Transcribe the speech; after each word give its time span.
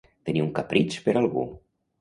Tenir 0.29 0.41
un 0.45 0.49
capritx 0.59 0.97
per 1.05 1.17
algú. 1.23 1.45